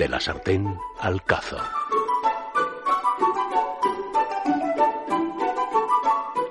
[0.00, 0.66] De la sartén
[1.00, 1.58] al cazo.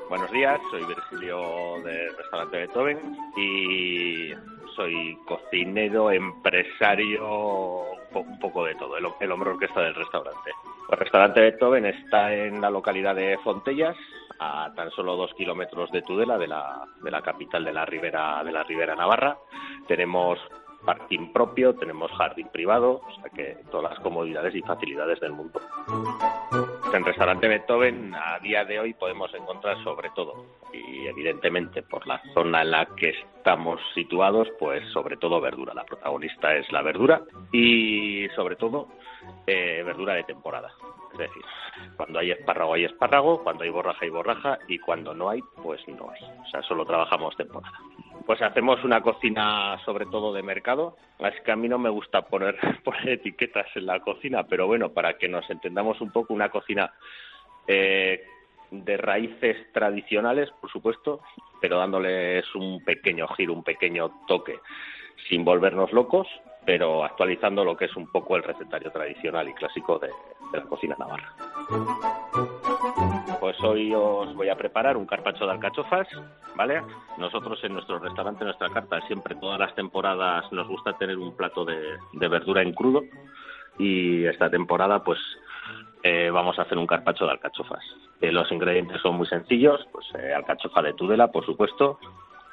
[0.08, 4.30] Buenos días, soy Virgilio del restaurante Beethoven y
[4.76, 10.52] soy cocinero, empresario, un poco de todo, el, hombre orquesta del restaurante.
[10.92, 13.98] El restaurante Beethoven está en la localidad de Fontellas,
[14.38, 18.44] a tan solo dos kilómetros de Tudela, de la, de la capital de la Ribera,
[18.44, 19.40] de la Ribera Navarra.
[19.88, 20.40] Tenemos
[20.90, 25.62] parking propio, tenemos jardín privado, o sea que todas las comodidades y facilidades del mundo.
[26.92, 32.20] En restaurante Beethoven a día de hoy podemos encontrar sobre todo, y evidentemente por la
[32.34, 35.76] zona en la que estamos situados, pues sobre todo verdura.
[35.76, 37.22] La protagonista es la verdura
[37.52, 38.88] y sobre todo
[39.46, 40.72] eh, verdura de temporada.
[41.12, 41.44] Es decir,
[41.98, 45.88] cuando hay espárrago hay espárrago, cuando hay borraja hay borraja y cuando no hay, pues
[45.88, 46.24] no hay.
[46.24, 47.78] O sea, solo trabajamos temporada.
[48.30, 50.96] Pues hacemos una cocina sobre todo de mercado.
[51.18, 54.90] Es que a mí no me gusta poner, poner etiquetas en la cocina, pero bueno,
[54.90, 56.94] para que nos entendamos un poco, una cocina
[57.66, 58.24] eh,
[58.70, 61.22] de raíces tradicionales, por supuesto,
[61.60, 64.60] pero dándoles un pequeño giro, un pequeño toque,
[65.28, 66.28] sin volvernos locos,
[66.68, 70.10] pero actualizando lo que es un poco el recetario tradicional y clásico de,
[70.52, 71.34] de la cocina navarra.
[73.60, 76.08] Pues hoy os voy a preparar un carpacho de alcachofas,
[76.56, 76.82] ¿vale?
[77.18, 81.36] Nosotros en nuestro restaurante, en nuestra carta, siempre todas las temporadas nos gusta tener un
[81.36, 83.04] plato de, verdura en crudo
[83.78, 85.20] y esta temporada pues
[86.04, 87.84] eh, vamos a hacer un carpacho de alcachofas.
[88.22, 92.00] Eh, los ingredientes son muy sencillos, pues eh, alcachofa de Tudela, por supuesto,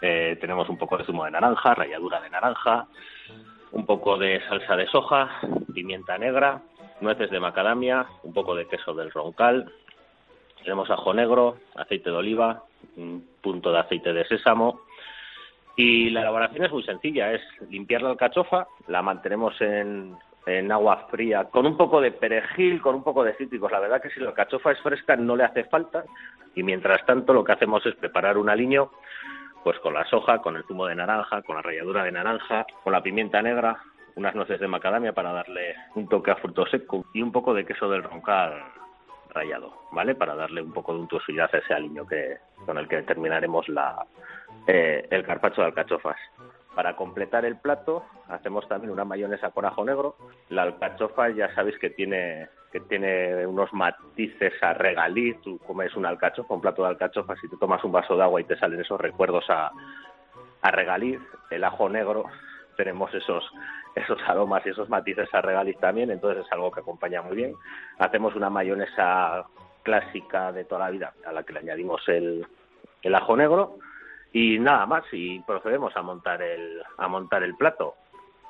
[0.00, 2.86] tenemos un poco de zumo de naranja, ralladura de naranja,
[3.72, 5.30] un poco de salsa de soja,
[5.72, 6.62] pimienta negra,
[7.00, 9.72] nueces de macadamia, un poco de queso del roncal,
[10.67, 12.64] tenemos ajo negro, aceite de oliva,
[12.97, 14.81] un punto de aceite de sésamo.
[15.77, 20.17] Y la elaboración es muy sencilla, es limpiar la alcachofa, la mantenemos en,
[20.72, 23.70] agua fría con un poco de perejil, con un poco de cítricos.
[23.70, 26.05] La verdad que si la alcachofa es fresca no le hace falta
[26.56, 28.91] y mientras tanto lo que hacemos es preparar un aliño
[29.62, 32.93] pues con la soja, con el zumo de naranja, con la ralladura de naranja, con
[32.93, 33.76] la pimienta negra,
[34.16, 37.65] unas nueces de macadamia para darle un toque a fruto seco y un poco de
[37.65, 38.85] queso del roncal
[39.36, 40.14] rallado, ¿vale?
[40.14, 44.04] Para darle un poco de untuosidad a ese aliño que, con el que terminaremos la,
[44.66, 46.16] eh, el carpacho de alcachofas.
[46.74, 50.16] Para completar el plato hacemos también una mayonesa con ajo negro.
[50.50, 55.41] La alcachofa ya sabéis que tiene que tiene unos matices a regaliz.
[55.41, 58.41] Tú comes una alcachofa, un plato de alcachofas y te tomas un vaso de agua
[58.41, 59.70] y te salen esos recuerdos a,
[60.60, 61.20] a regaliz.
[61.50, 62.26] El ajo negro
[62.76, 63.44] tenemos esos
[63.94, 67.54] esos aromas y esos matices a regaliz también, entonces es algo que acompaña muy bien.
[67.98, 69.47] Hacemos una mayonesa
[69.82, 72.47] clásica de toda la vida a la que le añadimos el,
[73.03, 73.78] el ajo negro
[74.32, 77.94] y nada más y procedemos a montar el a montar el plato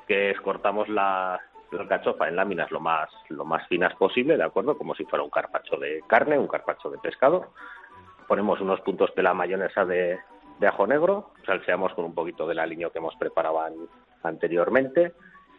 [0.07, 1.39] que es cortamos la,
[1.71, 5.23] la alcachofa en láminas lo más lo más finas posible de acuerdo como si fuera
[5.23, 7.51] un carpacho de carne un carpacho de pescado
[8.27, 10.19] ponemos unos puntos de la mayonesa de,
[10.59, 13.59] de ajo negro salseamos con un poquito del aliño que hemos preparado
[14.23, 15.13] anteriormente